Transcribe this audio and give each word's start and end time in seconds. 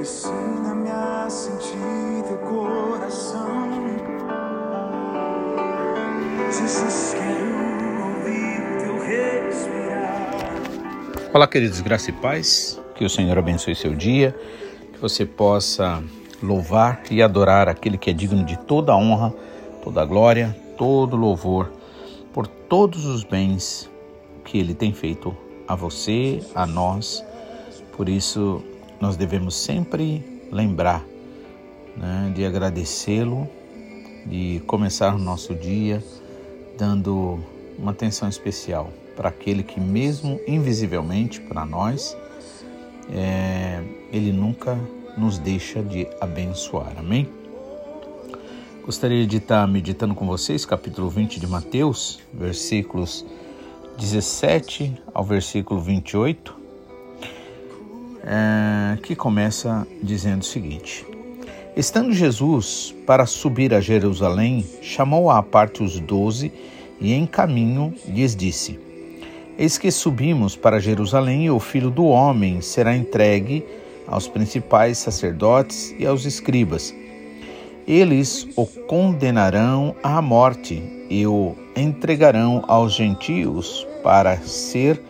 Ensina-me 0.00 0.88
a 0.88 1.28
sentir 1.28 1.76
teu 2.26 2.38
coração. 2.38 3.70
Jesus, 6.46 7.14
quero 7.18 8.06
ouvir 8.06 8.78
teu 8.78 8.98
respirar. 8.98 10.54
Olá, 11.34 11.46
queridos, 11.46 11.82
graça 11.82 12.08
e 12.08 12.14
paz. 12.14 12.80
Que 12.94 13.04
o 13.04 13.10
Senhor 13.10 13.36
abençoe 13.36 13.74
seu 13.74 13.94
dia, 13.94 14.34
que 14.90 14.98
você 14.98 15.26
possa 15.26 16.02
louvar 16.42 17.02
e 17.10 17.22
adorar 17.22 17.68
aquele 17.68 17.98
que 17.98 18.08
é 18.08 18.14
digno 18.14 18.42
de 18.42 18.58
toda 18.60 18.96
honra, 18.96 19.34
toda 19.84 20.02
glória, 20.06 20.56
todo 20.78 21.14
louvor 21.14 21.70
por 22.32 22.46
todos 22.46 23.04
os 23.04 23.22
bens 23.22 23.90
que 24.46 24.56
ele 24.56 24.72
tem 24.72 24.94
feito 24.94 25.36
a 25.68 25.74
você, 25.74 26.40
a 26.54 26.64
nós. 26.64 27.22
Por 27.94 28.08
isso, 28.08 28.64
nós 29.00 29.16
devemos 29.16 29.56
sempre 29.56 30.22
lembrar 30.52 31.04
né, 31.96 32.32
de 32.34 32.44
agradecê-lo, 32.44 33.48
de 34.26 34.62
começar 34.66 35.14
o 35.14 35.18
nosso 35.18 35.54
dia 35.54 36.02
dando 36.76 37.38
uma 37.78 37.90
atenção 37.90 38.28
especial 38.28 38.90
para 39.16 39.28
aquele 39.28 39.62
que, 39.62 39.78
mesmo 39.78 40.40
invisivelmente 40.46 41.40
para 41.40 41.64
nós, 41.66 42.16
é, 43.12 43.82
ele 44.12 44.32
nunca 44.32 44.78
nos 45.16 45.38
deixa 45.38 45.82
de 45.82 46.06
abençoar. 46.20 46.92
Amém? 46.98 47.28
Gostaria 48.84 49.26
de 49.26 49.36
estar 49.36 49.66
meditando 49.68 50.14
com 50.14 50.26
vocês 50.26 50.64
capítulo 50.64 51.10
20 51.10 51.38
de 51.38 51.46
Mateus, 51.46 52.18
versículos 52.32 53.26
17 53.98 54.94
ao 55.12 55.22
versículo 55.22 55.80
28, 55.80 56.59
é, 58.24 58.98
que 59.02 59.14
começa 59.14 59.86
dizendo 60.02 60.42
o 60.42 60.44
seguinte: 60.44 61.06
Estando 61.76 62.12
Jesus 62.12 62.94
para 63.06 63.26
subir 63.26 63.72
a 63.72 63.80
Jerusalém, 63.80 64.66
chamou 64.82 65.30
à 65.30 65.42
parte 65.42 65.82
os 65.82 65.98
doze 66.00 66.52
e, 67.00 67.12
em 67.12 67.26
caminho, 67.26 67.94
lhes 68.06 68.34
disse: 68.34 68.78
Eis 69.58 69.78
que 69.78 69.90
subimos 69.90 70.56
para 70.56 70.80
Jerusalém 70.80 71.46
e 71.46 71.50
o 71.50 71.60
filho 71.60 71.90
do 71.90 72.04
homem 72.04 72.60
será 72.60 72.96
entregue 72.96 73.64
aos 74.06 74.26
principais 74.26 74.98
sacerdotes 74.98 75.94
e 75.98 76.04
aos 76.04 76.24
escribas. 76.24 76.94
Eles 77.86 78.48
o 78.56 78.66
condenarão 78.66 79.94
à 80.02 80.20
morte 80.20 80.82
e 81.08 81.26
o 81.26 81.54
entregarão 81.76 82.64
aos 82.68 82.94
gentios 82.94 83.86
para 84.02 84.36
ser 84.38 85.00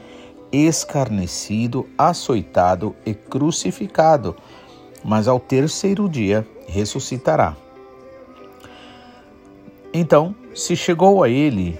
escarnecido, 0.52 1.86
açoitado 1.96 2.94
e 3.04 3.14
crucificado, 3.14 4.36
mas 5.04 5.28
ao 5.28 5.38
terceiro 5.38 6.08
dia 6.08 6.46
ressuscitará. 6.66 7.56
Então 9.92 10.34
se 10.54 10.76
chegou 10.76 11.22
a 11.22 11.28
ele 11.28 11.78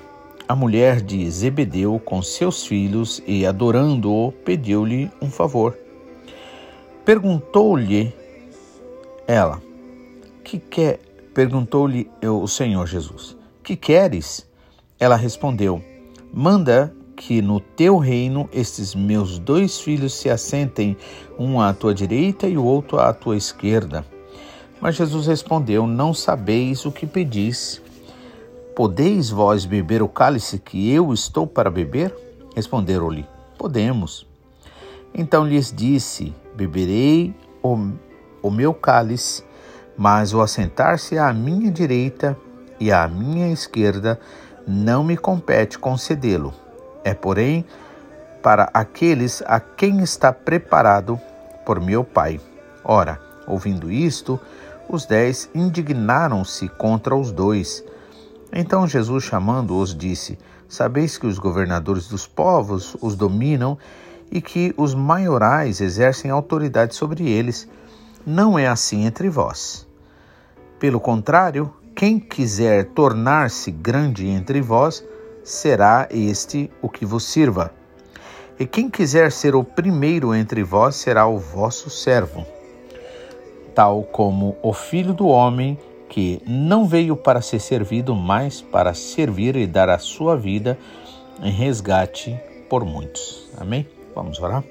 a 0.49 0.57
mulher 0.57 1.01
de 1.01 1.31
Zebedeu 1.31 2.01
com 2.05 2.21
seus 2.21 2.67
filhos 2.67 3.23
e, 3.25 3.47
adorando-o, 3.47 4.33
pediu-lhe 4.33 5.09
um 5.23 5.31
favor. 5.31 5.79
Perguntou-lhe 7.05 8.13
ela: 9.29 9.63
Que 10.43 10.59
quer? 10.59 10.99
Perguntou-lhe 11.33 12.11
o 12.21 12.49
Senhor 12.49 12.87
Jesus: 12.89 13.37
Que 13.63 13.77
queres? 13.77 14.45
Ela 14.99 15.15
respondeu: 15.15 15.83
Manda 16.35 16.93
que 17.21 17.43
no 17.43 17.61
teu 17.61 17.99
reino 17.99 18.49
estes 18.51 18.95
meus 18.95 19.39
dois 19.39 19.79
filhos 19.79 20.15
se 20.15 20.31
assentem, 20.31 20.97
um 21.39 21.61
à 21.61 21.75
tua 21.75 21.93
direita 21.93 22.49
e 22.49 22.57
o 22.57 22.65
outro 22.65 22.99
à 22.99 23.13
tua 23.13 23.37
esquerda. 23.37 24.07
Mas 24.81 24.97
Jesus 24.97 25.27
respondeu: 25.27 25.87
Não 25.87 26.15
sabeis 26.15 26.87
o 26.87 26.91
que 26.91 27.07
pedis. 27.07 27.83
Podeis 28.75 29.29
vós 29.29 29.67
beber 29.67 30.03
o 30.03 30.09
cálice 30.09 30.59
que 30.59 30.91
eu 30.91 31.13
estou 31.13 31.47
para 31.47 31.71
beber? 31.71 32.17
Responderam-lhe: 32.57 33.27
Podemos. 33.59 34.27
Então 35.15 35.47
lhes 35.47 35.71
disse: 35.71 36.35
Beberei 36.57 37.35
o, 37.63 37.77
o 38.43 38.51
meu 38.51 38.73
cálice, 38.73 39.45
mas 39.95 40.33
o 40.33 40.41
assentar-se 40.41 41.19
à 41.19 41.31
minha 41.35 41.71
direita 41.71 42.35
e 42.81 42.91
à 42.91 43.07
minha 43.07 43.53
esquerda 43.53 44.19
não 44.67 45.05
me 45.05 45.19
compete 45.19 45.79
concedê-lo. 45.79 46.55
É, 47.05 47.15
porém, 47.15 47.65
para 48.43 48.71
aqueles 48.73 49.43
a 49.47 49.61
quem 49.61 50.01
está 50.01 50.33
preparado 50.33 51.21
por 51.65 51.81
meu 51.81 52.03
Pai. 52.05 52.41
Ora, 52.85 53.21
ouvindo 53.47 53.91
isto, 53.91 54.41
os 54.89 55.07
dez 55.07 55.49
indignaram-se 55.55 56.69
contra 56.69 57.15
os 57.15 57.31
dois. 57.31 57.85
Então 58.53 58.87
Jesus, 58.87 59.25
chamando-os, 59.25 59.95
disse: 59.95 60.39
Sabeis 60.69 61.17
que 61.19 61.27
os 61.27 61.39
governadores 61.39 62.09
dos 62.09 62.27
povos 62.27 62.97
os 63.01 63.15
dominam 63.15 63.79
e 64.31 64.41
que 64.41 64.73
os 64.77 64.95
maiorais 64.95 65.81
exercem 65.81 66.31
autoridade 66.31 66.95
sobre 66.95 67.29
eles. 67.29 67.69
Não 68.27 68.59
é 68.59 68.67
assim 68.67 69.05
entre 69.05 69.29
vós. 69.29 69.87
Pelo 70.79 71.01
contrário, 71.01 71.73
quem 71.95 72.19
quiser 72.19 72.87
tornar-se 72.87 73.71
grande 73.71 74.27
entre 74.29 74.61
vós, 74.61 75.05
será 75.43 76.09
este 76.11 76.71
o 76.83 76.89
que 76.89 77.05
vos 77.05 77.25
sirva. 77.25 77.73
E 78.59 78.67
quem 78.67 78.91
quiser 78.91 79.33
ser 79.33 79.55
o 79.55 79.65
primeiro 79.65 80.35
entre 80.35 80.63
vós, 80.63 80.97
será 80.97 81.27
o 81.27 81.39
vosso 81.39 81.89
servo. 81.89 82.45
Tal 83.75 84.03
como 84.03 84.57
o 84.63 84.73
filho 84.73 85.15
do 85.15 85.27
homem 85.27 85.79
que 86.11 86.43
não 86.47 86.87
veio 86.87 87.17
para 87.17 87.41
ser 87.41 87.61
servido, 87.61 88.15
mas 88.15 88.61
para 88.61 88.93
servir 88.93 89.57
e 89.57 89.67
dar 89.67 89.89
a 89.89 89.99
sua 89.99 90.37
vida 90.37 90.77
em 91.43 91.53
resgate 91.53 92.39
por 92.69 92.85
muitos. 92.85 93.49
Amém? 93.57 93.87
Vamos 94.15 94.41
orar? 94.41 94.65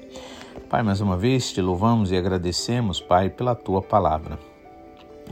Pai, 0.68 0.82
mais 0.82 1.00
uma 1.00 1.16
vez 1.16 1.52
te 1.52 1.60
louvamos 1.60 2.12
e 2.12 2.16
agradecemos, 2.16 3.00
Pai, 3.00 3.28
pela 3.28 3.56
tua 3.56 3.82
palavra. 3.82 4.38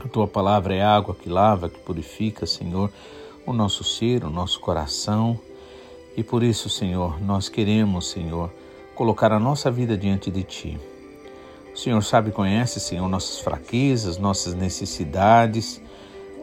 A 0.03 0.07
tua 0.07 0.27
palavra 0.27 0.73
é 0.75 0.81
água 0.81 1.15
que 1.15 1.29
lava, 1.29 1.69
que 1.69 1.79
purifica, 1.79 2.45
Senhor, 2.45 2.91
o 3.49 3.53
nosso 3.53 3.83
ser, 3.83 4.23
o 4.23 4.29
nosso 4.29 4.59
coração. 4.59 5.39
E 6.15 6.23
por 6.23 6.43
isso, 6.43 6.69
Senhor, 6.69 7.21
nós 7.21 7.49
queremos, 7.49 8.09
Senhor, 8.09 8.51
colocar 8.95 9.31
a 9.31 9.39
nossa 9.39 9.69
vida 9.71 9.97
diante 9.97 10.29
de 10.31 10.43
ti. 10.43 10.79
O 11.73 11.77
Senhor 11.77 12.03
sabe 12.03 12.31
conhece, 12.31 12.79
Senhor, 12.79 13.07
nossas 13.07 13.39
fraquezas, 13.39 14.17
nossas 14.17 14.53
necessidades 14.53 15.81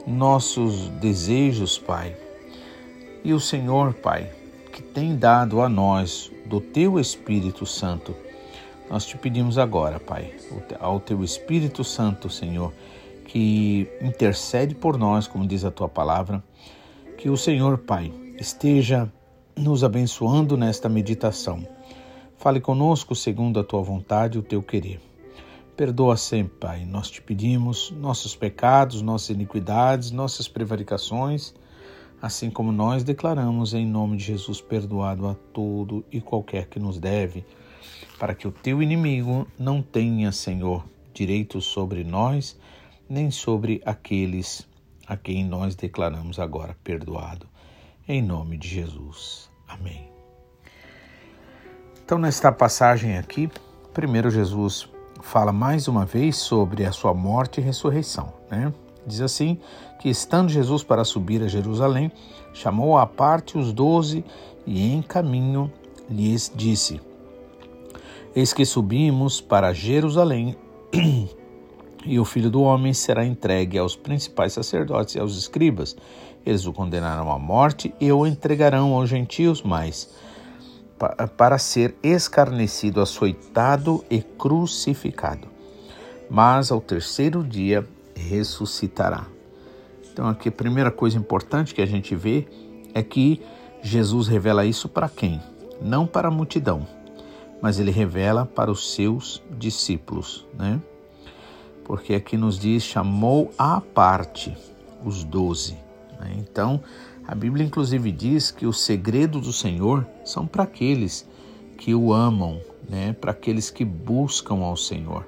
nossos 0.07 0.89
desejos, 0.89 1.79
Pai. 1.79 2.17
E 3.25 3.35
o 3.35 3.41
Senhor, 3.41 3.93
Pai, 3.93 4.31
que 4.73 4.81
tem 4.81 5.17
dado 5.17 5.61
a 5.61 5.69
nós 5.69 6.31
do 6.45 6.61
teu 6.61 7.01
Espírito 7.01 7.67
Santo, 7.67 8.15
nós 8.89 9.05
te 9.05 9.19
pedimos 9.19 9.59
agora, 9.59 9.99
Pai, 9.99 10.33
ao 10.79 11.01
teu 11.01 11.25
Espírito 11.25 11.83
Santo, 11.83 12.31
Senhor, 12.31 12.73
que 13.25 13.89
intercede 14.01 14.77
por 14.77 14.97
nós, 14.97 15.27
como 15.27 15.45
diz 15.45 15.65
a 15.65 15.73
tua 15.73 15.89
palavra, 15.89 16.43
que 17.17 17.31
o 17.31 17.37
Senhor, 17.37 17.79
Pai, 17.79 18.13
esteja 18.39 19.11
nos 19.57 19.83
abençoando 19.83 20.55
nesta 20.55 20.87
meditação. 20.87 21.67
Fale 22.37 22.61
conosco 22.61 23.15
segundo 23.15 23.59
a 23.59 23.65
tua 23.65 23.83
vontade 23.83 24.37
e 24.37 24.41
o 24.41 24.43
teu 24.43 24.63
querer. 24.63 25.01
Perdoa 25.75 26.17
sempre, 26.19 26.59
Pai. 26.59 26.85
Nós 26.85 27.11
te 27.11 27.23
pedimos 27.23 27.91
nossos 27.91 28.37
pecados, 28.37 29.01
nossas 29.01 29.31
iniquidades, 29.31 30.11
nossas 30.11 30.47
prevaricações, 30.47 31.55
assim 32.21 32.51
como 32.51 32.71
nós 32.71 33.03
declaramos 33.03 33.73
em 33.73 33.87
nome 33.87 34.19
de 34.19 34.25
Jesus 34.25 34.61
perdoado 34.61 35.27
a 35.27 35.35
todo 35.55 36.05
e 36.13 36.21
qualquer 36.21 36.67
que 36.67 36.79
nos 36.79 36.99
deve, 36.99 37.47
para 38.19 38.35
que 38.35 38.47
o 38.47 38.53
teu 38.53 38.83
inimigo 38.83 39.47
não 39.59 39.81
tenha, 39.81 40.31
Senhor, 40.33 40.85
direito 41.15 41.63
sobre 41.63 42.05
nós, 42.05 42.59
nem 43.09 43.31
sobre 43.31 43.81
aqueles 43.87 44.67
a 45.07 45.17
quem 45.17 45.45
nós 45.45 45.75
declaramos 45.75 46.39
agora 46.39 46.77
perdoado. 46.83 47.47
Em 48.09 48.23
nome 48.23 48.57
de 48.57 48.69
Jesus. 48.69 49.51
Amém. 49.69 50.11
Então, 52.05 52.19
nesta 52.19 52.53
passagem 52.53 53.19
aqui, 53.19 53.51
primeiro 53.93 54.31
Jesus 54.31 54.89
fala 55.23 55.53
mais 55.53 55.89
uma 55.89 56.05
vez 56.05 56.37
sobre 56.37 56.85
a 56.85 56.93
sua 56.93 57.13
morte 57.13 57.61
e 57.61 57.65
ressurreição. 57.65 58.33
Né? 58.51 58.73
Diz 59.07 59.21
assim 59.21 59.59
que, 60.01 60.09
estando 60.09 60.49
Jesus 60.49 60.83
para 60.83 61.05
subir 61.05 61.43
a 61.43 61.49
Jerusalém, 61.49 62.13
chamou 62.53 62.97
à 62.97 63.07
parte 63.07 63.59
os 63.59 63.73
doze 63.73 64.25
e, 64.67 64.93
em 64.93 65.03
caminho, 65.03 65.73
lhes 66.09 66.51
disse: 66.55 67.01
Eis 68.35 68.53
que 68.53 68.65
subimos 68.65 69.41
para 69.41 69.73
Jerusalém, 69.73 70.57
e 72.07 72.19
o 72.21 72.25
filho 72.25 72.51
do 72.51 72.63
homem 72.63 72.95
será 72.95 73.25
entregue 73.25 73.79
aos 73.79 73.97
principais 73.97 74.53
sacerdotes 74.53 75.15
e 75.15 75.19
aos 75.19 75.37
escribas. 75.37 75.97
Eles 76.45 76.65
o 76.65 76.73
condenarão 76.73 77.31
à 77.31 77.39
morte 77.39 77.93
e 78.01 78.11
o 78.13 78.27
entregarão 78.27 78.95
aos 78.95 79.09
gentios, 79.09 79.63
mas 79.63 80.15
para 81.37 81.59
ser 81.59 81.95
escarnecido, 82.03 83.01
açoitado 83.01 84.05
e 84.09 84.23
crucificado. 84.23 85.49
mas 86.29 86.71
ao 86.71 86.81
terceiro 86.81 87.43
dia 87.43 87.87
ressuscitará. 88.15 89.27
Então, 90.13 90.29
aqui 90.29 90.49
a 90.49 90.53
primeira 90.53 90.91
coisa 90.91 91.19
importante 91.19 91.75
que 91.75 91.83
a 91.83 91.87
gente 91.87 92.15
vê 92.15 92.47
é 92.95 93.03
que 93.03 93.43
Jesus 93.83 94.29
revela 94.29 94.65
isso 94.65 94.89
para 94.89 95.09
quem? 95.09 95.41
Não 95.81 96.07
para 96.07 96.29
a 96.29 96.31
multidão, 96.31 96.87
mas 97.61 97.79
ele 97.79 97.91
revela 97.91 98.47
para 98.47 98.71
os 98.71 98.95
seus 98.95 99.43
discípulos, 99.51 100.47
né? 100.59 100.81
Porque 101.87 102.15
aqui 102.15 102.37
nos 102.37 102.59
diz: 102.59 102.83
chamou 102.83 103.53
à 103.57 103.81
parte 103.81 104.53
os 105.05 105.23
doze. 105.23 105.77
Né? 106.19 106.35
Então, 106.39 106.83
a 107.27 107.35
Bíblia 107.35 107.65
inclusive 107.65 108.11
diz 108.11 108.51
que 108.51 108.67
os 108.67 108.81
segredos 108.81 109.47
do 109.47 109.53
Senhor 109.53 110.05
são 110.25 110.49
para 110.49 110.65
aqueles 110.65 111.25
que 111.79 111.95
o 111.95 112.13
amam, 112.13 112.61
né? 112.89 113.13
para 113.13 113.31
aqueles 113.31 113.71
que 113.71 113.85
buscam 113.85 114.57
ao 114.57 114.77
Senhor. 114.77 115.25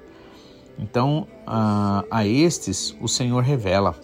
Então, 0.77 1.25
a, 1.47 2.03
a 2.11 2.27
estes 2.27 2.93
o 2.99 3.07
Senhor 3.07 3.41
revela. 3.41 3.95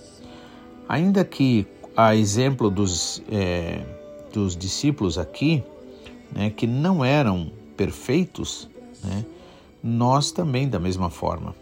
Ainda 0.88 1.25
que, 1.25 1.68
a 1.96 2.16
exemplo 2.16 2.69
dos, 2.69 3.22
é, 3.30 3.81
dos 4.31 4.56
discípulos 4.56 5.18
aqui, 5.18 5.63
né, 6.31 6.50
que 6.50 6.68
não 6.68 7.04
eram 7.04 7.52
perfeitos, 7.75 8.69
né, 9.04 9.25
nós 9.81 10.31
também 10.31 10.69
da 10.69 10.80
mesma 10.80 11.10
forma. 11.10 11.56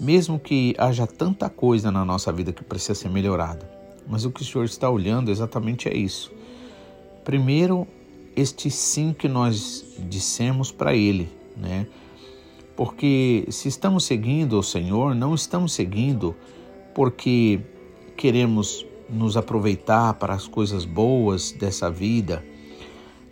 Mesmo 0.00 0.38
que 0.38 0.74
haja 0.78 1.06
tanta 1.06 1.50
coisa 1.50 1.90
na 1.90 2.06
nossa 2.06 2.32
vida 2.32 2.54
que 2.54 2.64
precisa 2.64 2.94
ser 2.94 3.10
melhorada, 3.10 3.70
mas 4.08 4.24
o 4.24 4.30
que 4.30 4.40
o 4.40 4.44
Senhor 4.44 4.64
está 4.64 4.88
olhando 4.88 5.30
exatamente 5.30 5.90
é 5.90 5.94
isso. 5.94 6.32
Primeiro, 7.22 7.86
este 8.34 8.70
sim 8.70 9.12
que 9.12 9.28
nós 9.28 9.84
dissemos 10.08 10.72
para 10.72 10.94
Ele, 10.94 11.28
né? 11.54 11.86
Porque 12.74 13.44
se 13.50 13.68
estamos 13.68 14.04
seguindo 14.04 14.58
o 14.58 14.62
Senhor, 14.62 15.14
não 15.14 15.34
estamos 15.34 15.74
seguindo 15.74 16.34
porque 16.94 17.60
queremos 18.16 18.86
nos 19.06 19.36
aproveitar 19.36 20.14
para 20.14 20.32
as 20.32 20.46
coisas 20.46 20.86
boas 20.86 21.52
dessa 21.52 21.90
vida, 21.90 22.42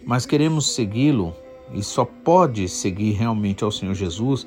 mas 0.05 0.27
queremos 0.27 0.75
segui-lo 0.75 1.35
e 1.73 1.83
só 1.83 2.05
pode 2.05 2.69
seguir 2.69 3.13
realmente 3.13 3.65
ao 3.65 3.73
Senhor 3.73 3.95
Jesus 3.95 4.47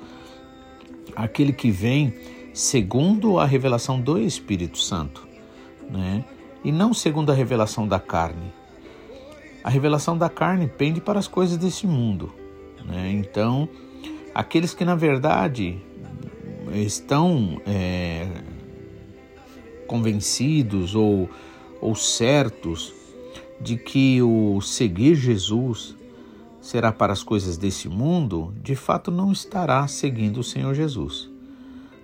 aquele 1.16 1.54
que 1.54 1.72
vem 1.72 2.14
segundo 2.54 3.40
a 3.40 3.46
revelação 3.46 4.00
do 4.00 4.20
Espírito 4.20 4.78
Santo, 4.78 5.28
né? 5.90 6.26
E 6.64 6.72
não 6.72 6.94
segundo 6.94 7.32
a 7.32 7.36
revelação 7.36 7.88
da 7.88 8.00
carne. 8.00 8.54
A 9.64 9.70
revelação 9.70 10.18
da 10.18 10.30
carne 10.30 10.68
pende 10.68 11.02
para 11.02 11.20
as 11.20 11.28
coisas 11.28 11.58
desse 11.58 11.88
mundo, 11.88 12.34
né? 12.86 13.12
Então, 13.12 13.68
aqueles 14.34 14.74
que 14.74 14.86
na 14.86 14.96
verdade 14.96 15.80
estão 16.74 17.62
é, 17.66 18.28
convencidos 19.88 20.96
ou, 20.96 21.30
ou 21.82 21.96
certos 21.96 22.94
de 23.60 23.78
que 23.78 24.22
o 24.22 24.60
seguir 24.62 25.16
Jesus 25.16 25.96
será 26.62 26.92
para 26.92 27.12
as 27.12 27.24
coisas 27.24 27.58
desse 27.58 27.90
mundo, 27.90 28.54
de 28.62 28.76
fato 28.76 29.10
não 29.10 29.32
estará 29.32 29.86
seguindo 29.88 30.40
o 30.40 30.44
Senhor 30.44 30.76
Jesus. 30.76 31.30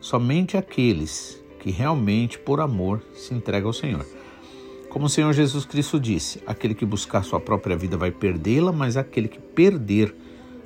Somente 0.02 0.58
aqueles 0.58 1.42
que 1.60 1.70
realmente, 1.70 2.40
por 2.40 2.60
amor, 2.60 3.04
se 3.14 3.34
entregam 3.34 3.70
ao 3.70 3.74
Senhor. 3.74 4.06
Como 4.90 5.06
o 5.06 5.10
Senhor 5.10 5.32
Jesus 5.34 5.66
Cristo 5.66 6.00
disse: 6.00 6.42
aquele 6.48 6.74
que 6.74 6.86
buscar 6.86 7.24
sua 7.24 7.40
própria 7.40 7.78
vida 7.78 7.96
vai 7.96 8.10
perdê-la, 8.10 8.72
mas 8.72 8.98
aquele 8.98 9.28
que 9.28 9.40
perder 9.40 10.16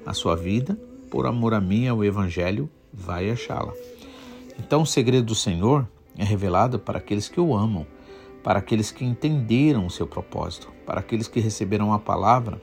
a 0.06 0.14
sua 0.14 0.36
vida, 0.36 0.80
por 1.10 1.26
amor 1.26 1.54
a 1.54 1.60
mim, 1.60 1.88
ao 1.88 2.04
Evangelho, 2.04 2.70
vai 2.94 3.30
achá-la. 3.30 3.74
Então, 4.58 4.84
o 4.84 4.86
segredo 4.86 5.26
do 5.26 5.36
Senhor 5.36 5.88
é 6.18 6.24
revelado 6.24 6.80
para 6.80 7.00
aqueles 7.00 7.28
que 7.28 7.40
o 7.40 7.56
amam, 7.56 7.86
para 8.44 8.60
aqueles 8.60 8.92
que 8.92 9.04
entenderam 9.04 9.86
o 9.86 9.92
seu 9.92 10.08
propósito, 10.08 10.70
para 10.86 11.00
aqueles 11.00 11.28
que 11.28 11.40
receberam 11.40 11.92
a 11.94 12.00
palavra 12.00 12.62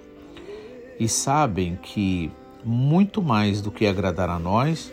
e 0.99 1.09
sabem 1.09 1.77
que 1.77 2.31
muito 2.65 3.23
mais 3.23 3.61
do 3.61 3.71
que 3.71 3.87
agradar 3.87 4.29
a 4.29 4.39
nós, 4.39 4.93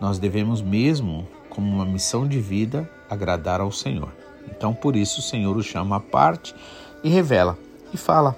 nós 0.00 0.18
devemos 0.18 0.62
mesmo, 0.62 1.26
como 1.48 1.70
uma 1.70 1.84
missão 1.84 2.26
de 2.26 2.40
vida, 2.40 2.88
agradar 3.08 3.60
ao 3.60 3.72
Senhor. 3.72 4.12
Então, 4.48 4.72
por 4.72 4.96
isso, 4.96 5.20
o 5.20 5.22
Senhor 5.22 5.56
o 5.56 5.62
chama 5.62 5.96
à 5.96 6.00
parte 6.00 6.54
e 7.02 7.08
revela 7.08 7.58
e 7.92 7.96
fala: 7.96 8.36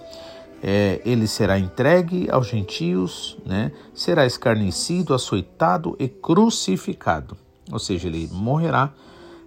é, 0.63 1.01
ele 1.05 1.27
será 1.27 1.59
entregue 1.59 2.29
aos 2.31 2.49
gentios, 2.49 3.39
né? 3.45 3.73
será 3.95 4.27
escarnecido, 4.27 5.15
açoitado 5.15 5.95
e 5.99 6.09
crucificado. 6.09 7.37
Ou 7.71 7.79
seja, 7.79 8.09
ele 8.09 8.29
morrerá 8.33 8.93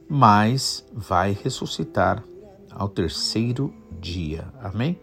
mas 0.07 0.85
vai 0.93 1.37
ressuscitar 1.43 2.23
ao 2.71 2.89
terceiro 2.89 3.73
dia. 3.99 4.45
Amém? 4.61 4.99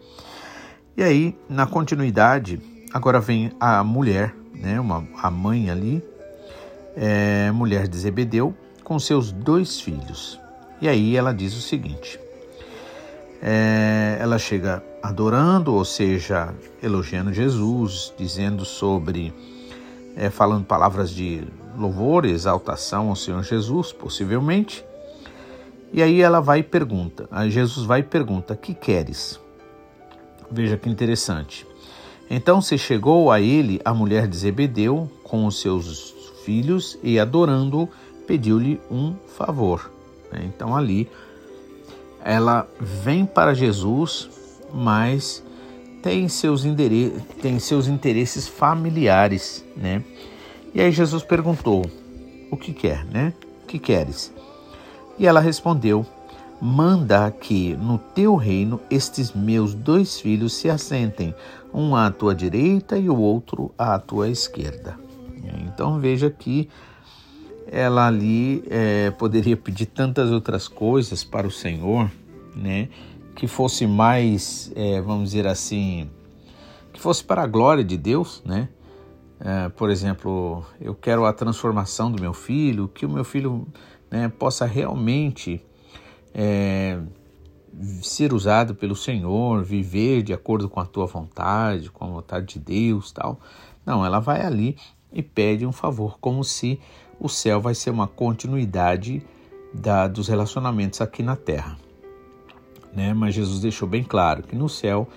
E 0.95 1.01
aí, 1.01 1.35
na 1.49 1.65
continuidade, 1.65 2.61
agora 2.93 3.19
vem 3.19 3.51
a 3.59 3.83
mulher, 3.83 4.35
né, 4.53 4.79
uma, 4.79 5.03
a 5.17 5.31
mãe 5.31 5.71
ali, 5.71 6.03
é, 6.95 7.51
mulher 7.51 7.87
de 7.87 7.97
Zebedeu, 7.97 8.53
com 8.83 8.99
seus 8.99 9.31
dois 9.31 9.81
filhos. 9.81 10.39
E 10.79 10.87
aí 10.87 11.17
ela 11.17 11.33
diz 11.33 11.55
o 11.55 11.61
seguinte: 11.61 12.19
é, 13.41 14.17
ela 14.19 14.37
chega 14.37 14.83
adorando, 15.01 15.73
ou 15.73 15.83
seja, 15.83 16.53
elogiando 16.81 17.33
Jesus, 17.33 18.13
dizendo 18.15 18.63
sobre, 18.63 19.33
é, 20.15 20.29
falando 20.29 20.63
palavras 20.63 21.09
de 21.09 21.43
louvor, 21.75 22.23
exaltação 22.23 23.09
ao 23.09 23.15
Senhor 23.15 23.43
Jesus, 23.43 23.91
possivelmente. 23.91 24.85
E 25.91 26.03
aí 26.03 26.21
ela 26.21 26.39
vai 26.39 26.59
e 26.59 26.63
pergunta, 26.63 27.27
aí 27.31 27.49
Jesus 27.49 27.83
vai 27.83 28.01
e 28.01 28.03
pergunta: 28.03 28.55
Que 28.55 28.75
queres? 28.75 29.42
Veja 30.53 30.77
que 30.77 30.87
interessante. 30.87 31.65
Então 32.29 32.61
se 32.61 32.77
chegou 32.77 33.31
a 33.31 33.41
ele 33.41 33.81
a 33.83 33.91
mulher 33.91 34.27
de 34.27 34.37
Zebedeu 34.37 35.09
com 35.23 35.47
os 35.47 35.59
seus 35.59 36.13
filhos 36.45 36.95
e 37.01 37.19
adorando 37.19 37.89
pediu-lhe 38.27 38.79
um 38.89 39.15
favor. 39.35 39.91
Então 40.31 40.75
ali 40.75 41.09
ela 42.23 42.67
vem 42.79 43.25
para 43.25 43.55
Jesus, 43.55 44.29
mas 44.71 45.43
tem 46.03 46.27
seus, 46.27 46.63
tem 47.41 47.57
seus 47.57 47.87
interesses 47.87 48.47
familiares, 48.47 49.65
né? 49.75 50.03
E 50.71 50.81
aí 50.81 50.91
Jesus 50.91 51.23
perguntou: 51.23 51.83
O 52.51 52.57
que 52.57 52.73
quer, 52.73 53.03
né? 53.05 53.33
O 53.63 53.65
que 53.65 53.79
queres? 53.79 54.31
E 55.17 55.25
ela 55.25 55.39
respondeu: 55.39 56.05
Manda 56.65 57.29
que 57.29 57.75
no 57.75 57.97
teu 57.97 58.37
reino 58.37 58.79
estes 58.89 59.33
meus 59.33 59.73
dois 59.73 60.21
filhos 60.21 60.53
se 60.53 60.69
assentem, 60.69 61.35
um 61.73 61.93
à 61.93 62.09
tua 62.09 62.33
direita 62.33 62.97
e 62.97 63.09
o 63.09 63.17
outro 63.17 63.73
à 63.77 63.99
tua 63.99 64.29
esquerda. 64.29 64.97
Então 65.65 65.99
veja 65.99 66.29
que 66.29 66.69
ela 67.67 68.07
ali 68.07 68.63
é, 68.69 69.11
poderia 69.11 69.57
pedir 69.57 69.87
tantas 69.87 70.31
outras 70.31 70.69
coisas 70.69 71.21
para 71.21 71.45
o 71.45 71.51
Senhor, 71.51 72.09
né? 72.55 72.87
Que 73.35 73.45
fosse 73.45 73.85
mais, 73.85 74.71
é, 74.73 75.01
vamos 75.01 75.31
dizer 75.31 75.45
assim, 75.45 76.09
que 76.93 77.01
fosse 77.01 77.25
para 77.25 77.43
a 77.43 77.45
glória 77.45 77.83
de 77.83 77.97
Deus, 77.97 78.41
né? 78.45 78.69
É, 79.37 79.67
por 79.67 79.89
exemplo, 79.89 80.63
eu 80.79 80.95
quero 80.95 81.25
a 81.25 81.33
transformação 81.33 82.09
do 82.09 82.21
meu 82.21 82.33
filho, 82.33 82.87
que 82.87 83.05
o 83.05 83.09
meu 83.09 83.25
filho 83.25 83.67
né, 84.09 84.29
possa 84.29 84.65
realmente 84.65 85.61
é, 86.33 86.99
ser 88.01 88.33
usado 88.33 88.75
pelo 88.75 88.95
Senhor, 88.95 89.63
viver 89.63 90.23
de 90.23 90.33
acordo 90.33 90.69
com 90.69 90.79
a 90.79 90.85
tua 90.85 91.05
vontade, 91.05 91.89
com 91.91 92.05
a 92.05 92.07
vontade 92.07 92.53
de 92.53 92.59
Deus, 92.59 93.11
tal. 93.11 93.39
Não, 93.85 94.05
ela 94.05 94.19
vai 94.19 94.41
ali 94.41 94.77
e 95.11 95.21
pede 95.21 95.65
um 95.65 95.71
favor, 95.71 96.17
como 96.19 96.43
se 96.43 96.79
o 97.19 97.29
céu 97.29 97.61
vai 97.61 97.75
ser 97.75 97.89
uma 97.89 98.07
continuidade 98.07 99.23
da, 99.73 100.07
dos 100.07 100.27
relacionamentos 100.27 101.01
aqui 101.01 101.21
na 101.23 101.35
terra. 101.35 101.77
Né? 102.93 103.13
Mas 103.13 103.33
Jesus 103.33 103.59
deixou 103.59 103.87
bem 103.87 104.03
claro 104.03 104.43
que 104.43 104.55
no 104.55 104.69
céu 104.69 105.07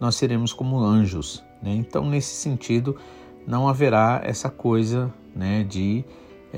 nós 0.00 0.16
seremos 0.16 0.52
como 0.52 0.78
anjos. 0.78 1.42
Né? 1.62 1.74
Então, 1.74 2.08
nesse 2.08 2.34
sentido, 2.34 2.96
não 3.46 3.68
haverá 3.68 4.20
essa 4.24 4.50
coisa 4.50 5.12
né, 5.34 5.62
de 5.64 6.04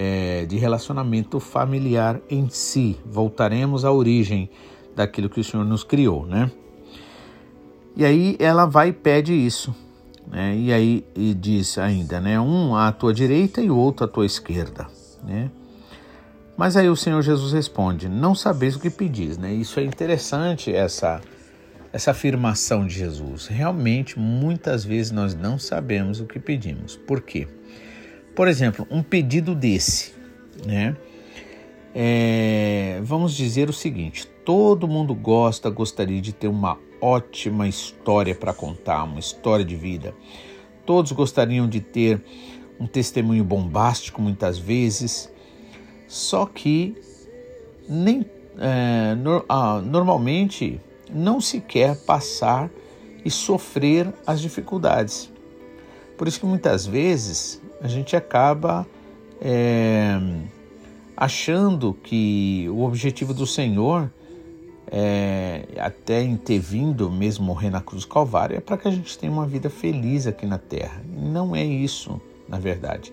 é, 0.01 0.47
de 0.47 0.57
relacionamento 0.57 1.41
familiar 1.41 2.21
em 2.31 2.49
si. 2.49 2.97
Voltaremos 3.05 3.85
à 3.85 3.91
origem 3.91 4.49
daquilo 4.95 5.29
que 5.29 5.41
o 5.41 5.45
Senhor 5.45 5.65
nos 5.65 5.83
criou, 5.83 6.25
né? 6.25 6.49
E 7.97 8.05
aí 8.05 8.37
ela 8.39 8.65
vai 8.65 8.91
e 8.91 8.93
pede 8.93 9.35
isso, 9.35 9.75
né? 10.25 10.57
E 10.57 10.73
aí 10.73 11.05
e 11.17 11.35
diz 11.35 11.79
ainda, 11.79 12.21
né? 12.21 12.39
Um 12.39 12.77
à 12.77 12.93
tua 12.93 13.13
direita 13.13 13.61
e 13.61 13.73
o 13.73 13.77
outro 13.77 14.05
à 14.05 14.09
tua 14.09 14.25
esquerda, 14.25 14.87
né? 15.25 15.51
Mas 16.57 16.77
aí 16.77 16.89
o 16.89 16.95
Senhor 16.95 17.21
Jesus 17.21 17.53
responde: 17.53 18.09
Não 18.09 18.37
sabeis 18.37 18.77
o 18.77 18.81
que 18.81 18.91
pedis, 18.91 19.37
né? 19.37 19.53
Isso 19.53 19.81
é 19.81 19.83
interessante 19.83 20.73
essa 20.73 21.21
essa 21.93 22.13
afirmação 22.13 22.87
de 22.87 22.95
Jesus. 22.95 23.49
Realmente, 23.49 24.17
muitas 24.17 24.85
vezes 24.85 25.11
nós 25.11 25.35
não 25.35 25.59
sabemos 25.59 26.21
o 26.21 26.27
que 26.27 26.39
pedimos. 26.39 26.95
Por 26.95 27.21
quê? 27.21 27.49
Por 28.39 28.47
exemplo, 28.47 28.87
um 28.89 29.03
pedido 29.03 29.53
desse, 29.53 30.15
né? 30.65 30.97
É, 31.93 33.01
vamos 33.03 33.35
dizer 33.35 33.69
o 33.69 33.73
seguinte: 33.73 34.29
todo 34.45 34.87
mundo 34.87 35.13
gosta, 35.13 35.69
gostaria 35.69 36.21
de 36.21 36.33
ter 36.33 36.47
uma 36.47 36.79
ótima 37.01 37.67
história 37.67 38.37
para 38.37 38.55
contar, 38.55 39.03
uma 39.03 39.19
história 39.19 39.65
de 39.65 39.75
vida. 39.75 40.15
Todos 40.87 41.11
gostariam 41.11 41.69
de 41.69 41.81
ter 41.81 42.23
um 42.79 42.87
testemunho 42.87 43.43
bombástico 43.43 44.23
muitas 44.23 44.57
vezes, 44.57 45.29
só 46.07 46.47
que 46.47 46.95
nem 47.89 48.25
é, 48.57 49.17
no, 49.17 49.45
ah, 49.49 49.83
normalmente 49.85 50.81
não 51.13 51.41
se 51.41 51.61
quer 51.61 51.97
passar 52.05 52.71
e 53.25 53.33
sofrer 53.33 54.15
as 54.25 54.41
dificuldades. 54.41 55.29
Por 56.17 56.29
isso 56.29 56.39
que 56.39 56.47
muitas 56.47 56.87
vezes 56.87 57.61
a 57.81 57.89
gente 57.89 58.17
acaba 58.17 58.87
é, 59.41 60.19
achando 61.17 61.95
que 61.95 62.67
o 62.71 62.83
objetivo 62.83 63.33
do 63.33 63.47
Senhor, 63.47 64.11
é, 64.91 65.65
até 65.79 66.23
em 66.23 66.37
ter 66.37 66.59
vindo 66.59 67.11
mesmo 67.11 67.45
morrer 67.45 67.71
na 67.71 67.81
cruz 67.81 68.05
do 68.05 68.09
Calvário, 68.09 68.57
é 68.57 68.61
para 68.61 68.77
que 68.77 68.89
a 68.89 68.91
gente 68.91 69.19
tenha 69.19 69.33
uma 69.33 69.47
vida 69.47 69.69
feliz 69.69 70.27
aqui 70.27 70.47
na 70.47 70.59
terra. 70.59 71.03
Não 71.07 71.55
é 71.55 71.65
isso, 71.65 72.21
na 72.49 72.59
verdade. 72.59 73.13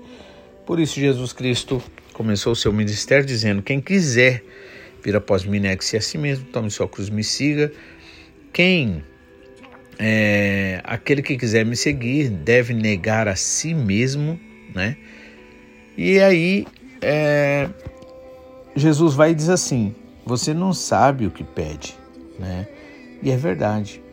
Por 0.65 0.79
isso 0.79 0.99
Jesus 0.99 1.31
Cristo 1.33 1.81
começou 2.13 2.53
o 2.53 2.55
seu 2.55 2.73
ministério 2.73 3.25
dizendo: 3.25 3.61
quem 3.61 3.79
quiser 3.79 4.43
vir 5.03 5.15
após 5.15 5.45
mim, 5.45 5.59
negue-se 5.59 5.95
a 5.97 6.01
si 6.01 6.17
mesmo, 6.17 6.45
tome 6.45 6.71
sua 6.71 6.87
cruz, 6.87 7.09
me 7.09 7.23
siga. 7.23 7.71
Quem 8.51 9.03
é, 9.99 10.81
aquele 10.83 11.21
que 11.21 11.37
quiser 11.37 11.65
me 11.65 11.75
seguir 11.75 12.29
deve 12.29 12.73
negar 12.73 13.27
a 13.27 13.35
si 13.35 13.73
mesmo, 13.73 14.39
né? 14.75 14.97
E 15.97 16.19
aí 16.19 16.67
é, 17.01 17.69
Jesus 18.75 19.15
vai 19.15 19.31
e 19.31 19.35
diz 19.35 19.49
assim: 19.49 19.95
você 20.25 20.53
não 20.53 20.73
sabe 20.73 21.25
o 21.25 21.31
que 21.31 21.43
pede, 21.43 21.95
né? 22.37 22.67
E 23.23 23.31
é 23.31 23.37
verdade. 23.37 24.03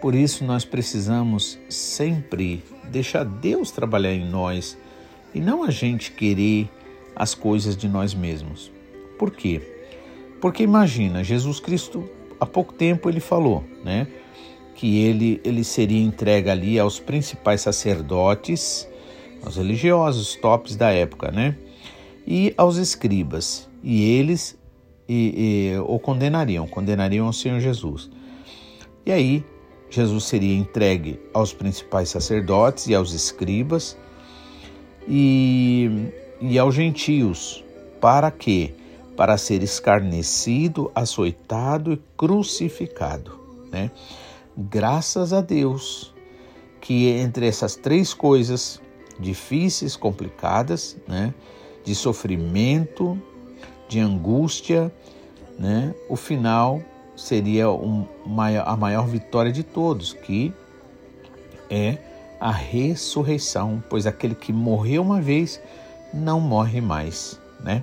Por 0.00 0.14
isso 0.14 0.44
nós 0.44 0.64
precisamos 0.64 1.58
sempre 1.68 2.62
deixar 2.90 3.24
Deus 3.24 3.70
trabalhar 3.70 4.12
em 4.12 4.28
nós 4.28 4.76
e 5.34 5.40
não 5.40 5.64
a 5.64 5.70
gente 5.70 6.12
querer 6.12 6.68
as 7.16 7.34
coisas 7.34 7.74
de 7.74 7.88
nós 7.88 8.12
mesmos. 8.12 8.70
Por 9.18 9.30
quê? 9.30 9.62
Porque 10.40 10.62
imagina, 10.62 11.24
Jesus 11.24 11.58
Cristo 11.58 12.08
há 12.38 12.44
pouco 12.44 12.74
tempo 12.74 13.08
ele 13.08 13.20
falou, 13.20 13.64
né, 13.82 14.06
que 14.74 15.02
ele 15.02 15.40
ele 15.42 15.64
seria 15.64 16.02
entregue 16.02 16.50
ali 16.50 16.78
aos 16.78 17.00
principais 17.00 17.62
sacerdotes, 17.62 18.86
aos 19.44 19.56
religiosos 19.56 20.36
tops 20.36 20.76
da 20.76 20.90
época, 20.90 21.30
né? 21.30 21.56
E 22.26 22.54
aos 22.56 22.76
escribas, 22.76 23.68
e 23.82 24.02
eles 24.18 24.58
e, 25.06 25.72
e, 25.74 25.78
o 25.86 25.98
condenariam, 25.98 26.66
condenariam 26.66 27.26
ao 27.26 27.32
Senhor 27.32 27.60
Jesus. 27.60 28.10
E 29.04 29.12
aí 29.12 29.44
Jesus 29.90 30.24
seria 30.24 30.56
entregue 30.56 31.20
aos 31.34 31.52
principais 31.52 32.08
sacerdotes 32.08 32.86
e 32.86 32.94
aos 32.94 33.12
escribas 33.12 33.96
e, 35.06 36.08
e 36.40 36.58
aos 36.58 36.74
gentios, 36.74 37.62
para 38.00 38.30
que 38.30 38.74
para 39.16 39.36
ser 39.38 39.62
escarnecido, 39.62 40.90
açoitado 40.94 41.92
e 41.92 42.00
crucificado. 42.16 43.38
Né? 43.70 43.90
Graças 44.56 45.32
a 45.32 45.40
Deus 45.40 46.12
que 46.80 47.08
entre 47.08 47.46
essas 47.46 47.76
três 47.76 48.12
coisas 48.12 48.80
difíceis, 49.18 49.96
complicadas, 49.96 50.96
né? 51.06 51.32
de 51.84 51.94
sofrimento, 51.94 53.20
de 53.88 54.00
angústia, 54.00 54.92
né? 55.58 55.94
o 56.08 56.16
final 56.16 56.82
seria 57.16 57.70
um, 57.70 58.06
a 58.64 58.76
maior 58.76 59.06
vitória 59.06 59.52
de 59.52 59.62
todos, 59.62 60.12
que 60.12 60.52
é 61.70 61.98
a 62.40 62.50
ressurreição, 62.50 63.82
pois 63.88 64.06
aquele 64.06 64.34
que 64.34 64.52
morreu 64.52 65.02
uma 65.02 65.20
vez 65.20 65.60
não 66.12 66.40
morre 66.40 66.80
mais, 66.80 67.40
né? 67.60 67.82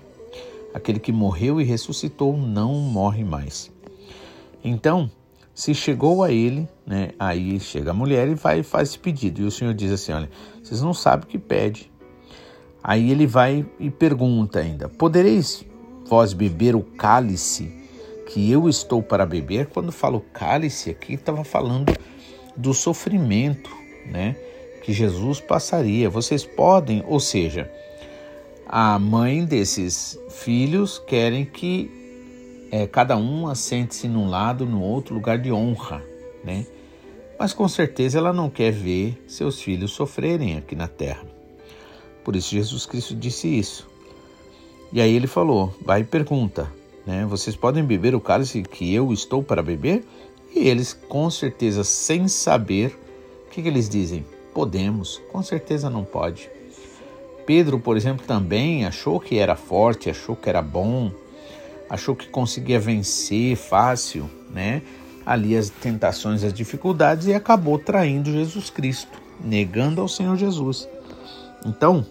Aquele 0.73 0.99
que 0.99 1.11
morreu 1.11 1.59
e 1.59 1.63
ressuscitou 1.63 2.37
não 2.37 2.73
morre 2.75 3.23
mais. 3.23 3.71
Então, 4.63 5.09
se 5.53 5.73
chegou 5.73 6.23
a 6.23 6.31
ele, 6.31 6.67
né, 6.85 7.09
aí 7.19 7.59
chega 7.59 7.91
a 7.91 7.93
mulher 7.93 8.27
e 8.27 8.35
vai 8.35 8.63
faz 8.63 8.89
esse 8.89 8.99
pedido. 8.99 9.41
E 9.41 9.45
o 9.45 9.51
Senhor 9.51 9.73
diz 9.73 9.91
assim: 9.91 10.11
Olha, 10.11 10.29
vocês 10.61 10.81
não 10.81 10.93
sabem 10.93 11.25
o 11.25 11.27
que 11.27 11.37
pede. 11.37 11.91
Aí 12.83 13.11
ele 13.11 13.27
vai 13.27 13.65
e 13.79 13.89
pergunta 13.89 14.59
ainda: 14.59 14.89
Podereis 14.89 15.63
vós 16.07 16.33
beber 16.33 16.75
o 16.75 16.81
cálice 16.81 17.71
que 18.27 18.49
eu 18.49 18.67
estou 18.69 19.03
para 19.03 19.25
beber? 19.25 19.67
Quando 19.67 19.91
falo 19.91 20.21
cálice 20.33 20.89
aqui, 20.89 21.13
estava 21.13 21.43
falando 21.43 21.93
do 22.55 22.73
sofrimento, 22.73 23.69
né, 24.05 24.35
que 24.83 24.93
Jesus 24.93 25.39
passaria. 25.39 26.09
Vocês 26.09 26.45
podem, 26.45 27.03
ou 27.07 27.19
seja, 27.19 27.71
a 28.65 28.97
mãe 28.97 29.43
desses 29.43 30.17
filhos 30.29 30.97
querem 30.97 31.45
que 31.45 32.00
é, 32.71 32.87
cada 32.87 33.17
um 33.17 33.47
assente-se 33.47 34.07
num 34.07 34.29
lado, 34.29 34.65
no 34.65 34.81
outro 34.81 35.13
lugar 35.13 35.37
de 35.37 35.51
honra, 35.51 36.01
né? 36.43 36.65
Mas 37.37 37.53
com 37.53 37.67
certeza 37.67 38.17
ela 38.17 38.31
não 38.31 38.49
quer 38.49 38.71
ver 38.71 39.21
seus 39.27 39.61
filhos 39.61 39.91
sofrerem 39.91 40.57
aqui 40.57 40.75
na 40.75 40.87
terra. 40.87 41.25
Por 42.23 42.35
isso 42.35 42.51
Jesus 42.51 42.85
Cristo 42.85 43.13
disse 43.13 43.47
isso. 43.47 43.89
E 44.93 45.01
aí 45.01 45.13
ele 45.13 45.27
falou: 45.27 45.73
vai 45.83 46.01
e 46.01 46.05
pergunta, 46.05 46.71
né? 47.05 47.25
Vocês 47.25 47.55
podem 47.55 47.83
beber 47.83 48.15
o 48.15 48.21
cálice 48.21 48.61
que 48.61 48.93
eu 48.93 49.11
estou 49.11 49.43
para 49.43 49.61
beber? 49.61 50.05
E 50.55 50.67
eles, 50.67 50.93
com 50.93 51.29
certeza, 51.29 51.83
sem 51.83 52.27
saber, 52.27 52.97
o 53.47 53.49
que, 53.49 53.61
que 53.61 53.67
eles 53.67 53.89
dizem? 53.89 54.25
Podemos. 54.53 55.21
Com 55.31 55.41
certeza 55.41 55.89
não 55.89 56.03
pode. 56.03 56.49
Pedro, 57.45 57.79
por 57.79 57.97
exemplo, 57.97 58.25
também 58.25 58.85
achou 58.85 59.19
que 59.19 59.37
era 59.37 59.55
forte, 59.55 60.09
achou 60.09 60.35
que 60.35 60.49
era 60.49 60.61
bom, 60.61 61.11
achou 61.91 62.15
que 62.15 62.29
conseguia 62.29 62.79
vencer 62.79 63.57
fácil, 63.57 64.29
né? 64.49 64.81
Ali 65.25 65.57
as 65.57 65.69
tentações, 65.69 66.41
as 66.41 66.53
dificuldades 66.53 67.27
e 67.27 67.33
acabou 67.33 67.77
traindo 67.77 68.31
Jesus 68.31 68.69
Cristo, 68.69 69.21
negando 69.43 69.99
ao 69.99 70.07
Senhor 70.07 70.37
Jesus. 70.37 70.87
Então, 71.65 72.05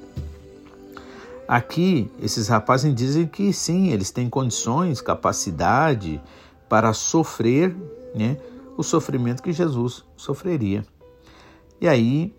aqui 1.49 2.11
esses 2.23 2.47
rapazes 2.47 2.95
dizem 2.95 3.27
que 3.27 3.55
sim, 3.55 3.89
eles 3.89 4.11
têm 4.11 4.29
condições, 4.29 5.01
capacidade 5.01 6.21
para 6.69 6.93
sofrer, 6.93 7.75
né, 8.15 8.37
o 8.77 8.83
sofrimento 8.83 9.43
que 9.43 9.51
Jesus 9.51 10.05
sofreria. 10.15 10.85
E 11.81 11.89
aí 11.89 12.35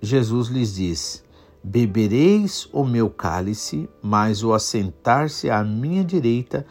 Jesus 0.00 0.46
lhes 0.46 0.76
diz: 0.76 1.23
Bebereis 1.66 2.68
o 2.74 2.84
meu 2.84 3.08
cálice, 3.08 3.88
mas 4.02 4.44
o 4.44 4.52
assentar-se 4.52 5.48
à 5.48 5.64
minha 5.64 6.04
direita 6.04 6.66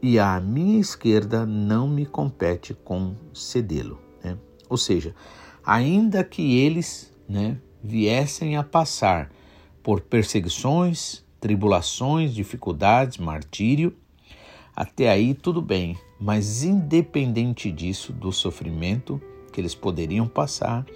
e 0.00 0.20
à 0.20 0.38
minha 0.38 0.80
esquerda 0.80 1.44
não 1.44 1.88
me 1.88 2.06
compete 2.06 2.72
concedê-lo. 2.72 3.98
Né? 4.22 4.38
Ou 4.68 4.76
seja, 4.76 5.16
ainda 5.66 6.22
que 6.22 6.58
eles 6.58 7.12
né, 7.28 7.58
viessem 7.82 8.56
a 8.56 8.62
passar 8.62 9.32
por 9.82 10.00
perseguições, 10.00 11.24
tribulações, 11.40 12.32
dificuldades, 12.32 13.18
martírio, 13.18 13.92
até 14.76 15.10
aí 15.10 15.34
tudo 15.34 15.60
bem, 15.60 15.98
mas 16.20 16.62
independente 16.62 17.72
disso, 17.72 18.12
do 18.12 18.30
sofrimento 18.30 19.20
que 19.52 19.60
eles 19.60 19.74
poderiam 19.74 20.28
passar, 20.28 20.86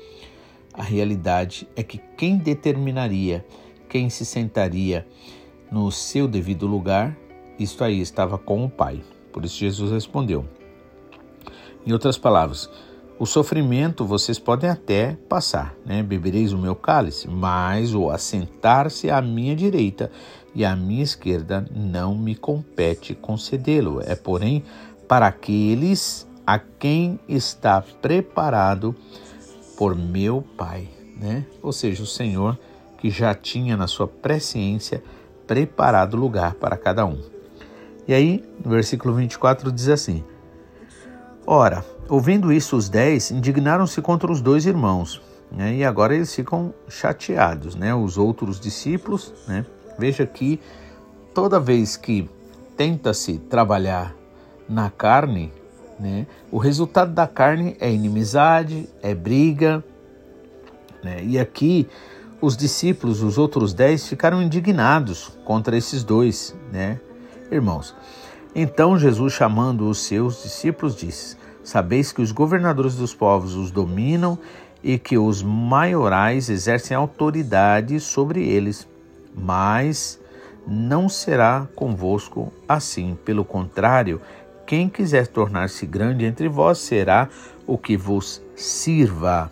a 0.75 0.83
realidade 0.83 1.69
é 1.76 1.83
que 1.83 1.99
quem 2.16 2.37
determinaria 2.37 3.45
quem 3.88 4.11
se 4.11 4.25
sentaria 4.25 5.07
no 5.71 5.90
seu 5.93 6.26
devido 6.26 6.66
lugar, 6.66 7.16
isto 7.59 7.85
aí 7.85 8.00
estava 8.00 8.37
com 8.37 8.64
o 8.64 8.69
Pai. 8.69 9.00
Por 9.33 9.45
isso 9.45 9.59
Jesus 9.59 9.93
respondeu. 9.93 10.45
Em 11.87 11.93
outras 11.93 12.19
palavras, 12.19 12.69
o 13.19 13.26
sofrimento 13.26 14.04
vocês 14.04 14.38
podem 14.38 14.69
até 14.69 15.16
passar, 15.28 15.76
né? 15.87 16.02
Bebereis 16.02 16.52
o 16.52 16.59
meu 16.59 16.75
cálice, 16.75 17.28
mas 17.28 17.95
o 17.95 18.11
assentar-se 18.11 19.09
à 19.11 19.23
minha 19.23 19.54
direita 19.54 20.11
e 20.54 20.64
à 20.64 20.75
minha 20.75 21.02
esquerda 21.02 21.64
não 21.71 22.16
me 22.16 22.35
compete 22.35 23.14
concedê-lo. 23.14 24.00
É, 24.04 24.16
porém, 24.16 24.64
para 25.07 25.28
aqueles 25.28 26.26
a 26.45 26.59
quem 26.59 27.21
está 27.28 27.81
preparado 27.81 28.95
por 29.76 29.95
meu 29.95 30.45
Pai, 30.57 30.88
né? 31.21 31.45
Ou 31.62 31.73
seja, 31.73 32.02
o 32.02 32.07
Senhor 32.07 32.59
que 32.99 33.11
já 33.11 33.35
tinha 33.35 33.76
na 33.76 33.87
sua 33.87 34.09
presciência 34.09 35.02
preparado 35.47 36.16
lugar 36.16 36.54
para 36.54 36.75
cada 36.76 37.04
um. 37.04 37.21
E 38.09 38.14
aí, 38.14 38.43
no 38.64 38.71
versículo 38.71 39.14
24 39.14 39.71
diz 39.71 39.88
assim: 39.88 40.25
Ora, 41.47 41.85
ouvindo 42.09 42.52
isso, 42.52 42.76
os 42.76 42.88
dez 42.88 43.31
indignaram-se 43.31 44.00
contra 44.00 44.33
os 44.33 44.40
dois 44.40 44.64
irmãos, 44.64 45.21
né? 45.52 45.75
e 45.75 45.85
agora 45.85 46.14
eles 46.14 46.35
ficam 46.35 46.73
chateados, 46.88 47.75
né? 47.75 47.95
Os 47.95 48.16
outros 48.16 48.59
discípulos, 48.59 49.35
né? 49.47 49.66
Veja 49.99 50.26
que 50.26 50.59
toda 51.35 51.61
vez 51.61 51.97
que 51.97 52.28
tenta-se 52.76 53.38
trabalhar 53.38 54.14
na 54.69 54.90
carne, 54.90 55.52
né, 55.98 56.26
o 56.50 56.58
resultado 56.58 57.12
da 57.12 57.26
carne 57.26 57.76
é 57.80 57.92
inimizade, 57.92 58.88
é 59.02 59.14
briga. 59.14 59.84
Né, 61.02 61.22
e 61.22 61.38
aqui 61.38 61.88
os 62.40 62.56
discípulos, 62.56 63.22
os 63.22 63.38
outros 63.38 63.72
dez, 63.72 64.06
ficaram 64.06 64.42
indignados 64.42 65.32
contra 65.44 65.76
esses 65.76 66.04
dois, 66.04 66.54
né, 66.72 67.00
irmãos. 67.50 67.94
Então 68.54 68.98
Jesus, 68.98 69.32
chamando 69.32 69.88
os 69.88 69.98
seus 69.98 70.42
discípulos, 70.42 70.94
disse: 70.94 71.36
Sabeis 71.62 72.12
que 72.12 72.22
os 72.22 72.30
governadores 72.30 72.94
dos 72.94 73.14
povos 73.14 73.54
os 73.54 73.70
dominam 73.70 74.38
e 74.82 74.98
que 74.98 75.16
os 75.16 75.42
maiorais 75.42 76.50
exercem 76.50 76.94
autoridade 76.94 77.98
sobre 77.98 78.46
eles, 78.46 78.86
mas 79.34 80.20
não 80.66 81.08
será 81.08 81.66
convosco 81.74 82.52
assim. 82.68 83.18
Pelo 83.24 83.44
contrário, 83.44 84.20
quem 84.66 84.88
quiser 84.88 85.26
tornar-se 85.26 85.87
grande 85.87 86.25
entre 86.25 86.49
vós 86.49 86.78
será 86.78 87.28
o 87.66 87.76
que 87.76 87.97
vos 87.97 88.42
sirva. 88.54 89.50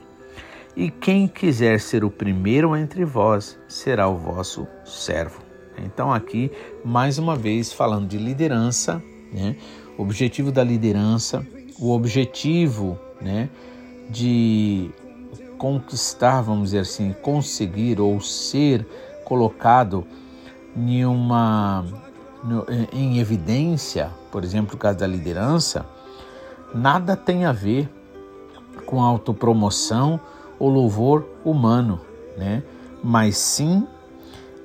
E 0.74 0.90
quem 0.90 1.28
quiser 1.28 1.80
ser 1.80 2.02
o 2.02 2.10
primeiro 2.10 2.74
entre 2.76 3.04
vós 3.04 3.58
será 3.68 4.08
o 4.08 4.16
vosso 4.16 4.66
servo. 4.84 5.42
Então, 5.78 6.12
aqui, 6.12 6.50
mais 6.84 7.18
uma 7.18 7.36
vez, 7.36 7.72
falando 7.72 8.06
de 8.06 8.16
liderança, 8.16 9.02
né? 9.32 9.56
o 9.98 10.02
objetivo 10.02 10.50
da 10.50 10.64
liderança, 10.64 11.46
o 11.78 11.90
objetivo 11.90 12.98
né, 13.20 13.48
de 14.08 14.90
conquistar, 15.58 16.40
vamos 16.40 16.70
dizer 16.70 16.80
assim, 16.80 17.14
conseguir 17.22 18.00
ou 18.00 18.20
ser 18.20 18.86
colocado 19.24 20.06
em 20.76 21.04
uma 21.04 21.84
em 22.92 23.18
evidência, 23.18 24.10
por 24.30 24.44
exemplo, 24.44 24.72
no 24.72 24.78
caso 24.78 24.98
da 24.98 25.06
liderança, 25.06 25.86
nada 26.74 27.16
tem 27.16 27.44
a 27.44 27.52
ver 27.52 27.88
com 28.86 29.02
autopromoção 29.02 30.20
ou 30.58 30.68
louvor 30.68 31.26
humano, 31.44 32.00
né? 32.36 32.62
Mas 33.02 33.36
sim 33.36 33.86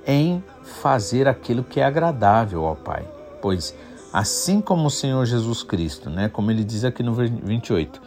em 0.05 0.43
fazer 0.63 1.27
aquilo 1.27 1.63
que 1.63 1.79
é 1.79 1.83
agradável 1.83 2.65
ao 2.65 2.75
Pai. 2.75 3.07
Pois 3.41 3.75
assim 4.11 4.61
como 4.61 4.87
o 4.87 4.91
Senhor 4.91 5.25
Jesus 5.25 5.63
Cristo, 5.63 6.09
né, 6.09 6.29
como 6.29 6.49
ele 6.49 6.63
diz 6.63 6.83
aqui 6.83 7.03
no 7.03 7.13
28, 7.13 8.01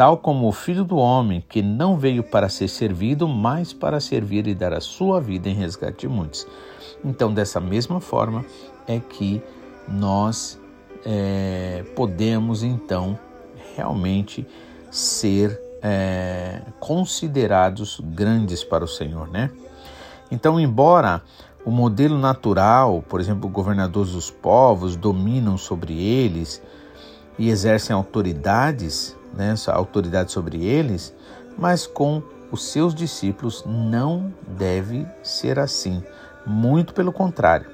tal 0.00 0.16
como 0.16 0.48
o 0.48 0.52
Filho 0.52 0.82
do 0.82 0.96
Homem, 0.96 1.44
que 1.46 1.60
não 1.60 1.98
veio 1.98 2.22
para 2.22 2.48
ser 2.48 2.68
servido, 2.68 3.28
mas 3.28 3.74
para 3.74 4.00
servir 4.00 4.46
e 4.46 4.54
dar 4.54 4.72
a 4.72 4.80
sua 4.80 5.20
vida 5.20 5.46
em 5.46 5.52
resgate 5.52 5.98
de 5.98 6.08
muitos. 6.08 6.46
Então, 7.04 7.34
dessa 7.34 7.60
mesma 7.60 8.00
forma 8.00 8.42
é 8.88 8.98
que 8.98 9.42
nós 9.86 10.58
é, 11.04 11.84
podemos 11.94 12.62
então 12.62 13.18
realmente 13.76 14.46
ser 14.90 15.60
é, 15.82 16.62
considerados 16.78 18.00
grandes 18.02 18.64
para 18.64 18.82
o 18.82 18.88
Senhor, 18.88 19.28
né? 19.28 19.50
Então, 20.32 20.58
embora 20.58 21.20
o 21.62 21.70
modelo 21.70 22.16
natural, 22.16 23.04
por 23.06 23.20
exemplo, 23.20 23.50
governadores 23.50 24.12
dos 24.12 24.30
povos 24.30 24.96
dominam 24.96 25.58
sobre 25.58 25.92
eles 25.92 26.62
e 27.38 27.50
exercem 27.50 27.94
autoridades, 27.94 29.19
né, 29.34 29.54
autoridade 29.68 30.32
sobre 30.32 30.64
eles, 30.64 31.14
mas 31.56 31.86
com 31.86 32.22
os 32.50 32.64
seus 32.64 32.94
discípulos 32.94 33.64
não 33.66 34.32
deve 34.46 35.06
ser 35.22 35.58
assim. 35.58 36.02
Muito 36.46 36.94
pelo 36.94 37.12
contrário. 37.12 37.70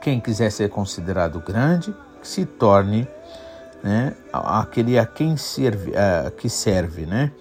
Quem 0.00 0.20
quiser 0.20 0.50
ser 0.50 0.68
considerado 0.68 1.40
grande, 1.40 1.94
se 2.22 2.44
torne 2.44 3.08
né, 3.82 4.14
aquele 4.32 4.98
a 4.98 5.06
quem 5.06 5.36
serve, 5.36 5.92
a, 5.96 6.30
que 6.30 6.48
serve, 6.48 7.06
né? 7.06 7.32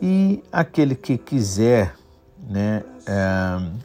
E 0.00 0.42
aquele 0.52 0.94
que 0.94 1.16
quiser, 1.16 1.94
né, 2.48 2.82
é, 3.06 3.84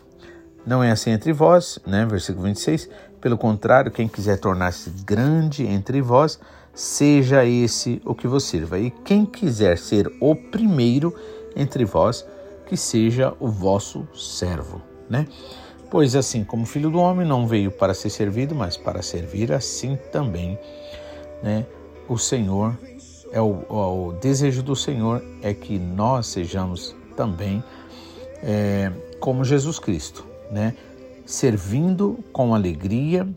não 0.65 0.83
é 0.83 0.91
assim 0.91 1.11
entre 1.11 1.31
vós, 1.33 1.79
né? 1.85 2.05
Versículo 2.05 2.45
26. 2.45 2.89
Pelo 3.21 3.37
contrário, 3.37 3.91
quem 3.91 4.07
quiser 4.07 4.37
tornar-se 4.37 4.89
grande 5.05 5.65
entre 5.65 6.01
vós, 6.01 6.39
seja 6.79 7.45
esse 7.45 8.01
o 8.05 8.15
que 8.15 8.25
vos 8.25 8.45
sirva. 8.45 8.79
E 8.79 8.89
quem 8.89 9.25
quiser 9.25 9.77
ser 9.77 10.09
o 10.21 10.33
primeiro 10.33 11.13
entre 11.53 11.83
vós, 11.83 12.25
que 12.65 12.77
seja 12.77 13.33
o 13.37 13.49
vosso 13.49 14.07
servo, 14.15 14.81
né? 15.09 15.27
Pois 15.91 16.15
assim 16.15 16.41
como 16.41 16.63
o 16.63 16.65
filho 16.65 16.89
do 16.89 16.97
homem 16.97 17.27
não 17.27 17.45
veio 17.45 17.69
para 17.69 17.93
ser 17.93 18.09
servido, 18.09 18.55
mas 18.55 18.77
para 18.77 19.01
servir, 19.01 19.51
assim 19.51 19.97
também, 20.09 20.57
né? 21.43 21.65
O 22.07 22.17
Senhor 22.17 22.77
é 23.33 23.41
o, 23.41 23.65
o 23.69 24.13
desejo 24.13 24.63
do 24.63 24.73
Senhor 24.73 25.21
é 25.41 25.53
que 25.53 25.77
nós 25.77 26.27
sejamos 26.27 26.95
também 27.13 27.61
é, 28.41 28.89
como 29.19 29.43
Jesus 29.43 29.79
Cristo, 29.79 30.25
né? 30.49 30.73
Servindo 31.25 32.23
com 32.31 32.55
alegria 32.55 33.27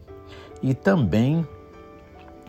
e 0.62 0.74
também 0.74 1.44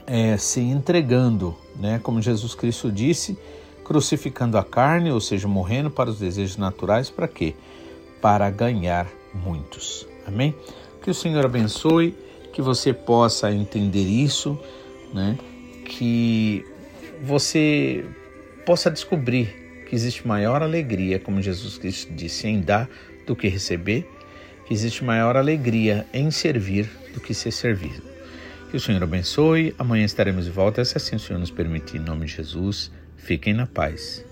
é, 0.08 0.38
se 0.38 0.60
entregando, 0.60 1.56
né? 1.76 2.00
Como 2.02 2.22
Jesus 2.22 2.56
Cristo 2.56 2.92
disse, 2.92 3.38
crucificando 3.84 4.58
a 4.58 4.64
carne, 4.64 5.12
ou 5.12 5.20
seja, 5.20 5.48
morrendo 5.48 5.90
para 5.90 6.10
os 6.10 6.20
desejos 6.20 6.58
naturais, 6.58 7.10
para 7.10 7.28
quê? 7.28 7.54
Para 8.22 8.50
ganhar 8.50 9.08
muitos. 9.34 10.08
Amém? 10.26 10.56
Que 11.02 11.10
o 11.10 11.14
Senhor 11.14 11.46
abençoe, 11.46 12.16
que 12.52 12.62
você 12.62 12.94
possa 12.94 13.52
entender 13.52 14.04
isso, 14.04 14.58
né? 15.14 15.38
Que 15.86 16.66
você 17.22 18.06
possa 18.66 18.90
descobrir 18.90 19.86
que 19.90 19.96
existe 19.96 20.28
maior 20.28 20.64
alegria, 20.64 21.20
como 21.20 21.42
Jesus 21.42 21.78
Cristo 21.78 22.14
disse, 22.14 22.48
em 22.48 22.62
dar 22.62 22.90
do 23.28 23.36
que 23.36 23.48
receber, 23.48 24.10
que 24.66 24.74
existe 24.74 25.04
maior 25.04 25.36
alegria 25.36 26.06
em 26.14 26.32
servir 26.32 26.90
do 27.14 27.20
que 27.20 27.34
ser 27.34 27.52
servido. 27.52 28.13
Que 28.74 28.78
o 28.78 28.80
Senhor 28.80 29.04
abençoe. 29.04 29.76
Amanhã 29.78 30.04
estaremos 30.04 30.46
de 30.46 30.50
volta, 30.50 30.84
se 30.84 30.98
assim 30.98 31.16
o 31.16 31.20
Senhor 31.20 31.38
nos 31.38 31.52
permitir. 31.52 31.98
Em 31.98 32.00
nome 32.00 32.26
de 32.26 32.32
Jesus, 32.32 32.92
fiquem 33.16 33.54
na 33.54 33.68
paz. 33.68 34.26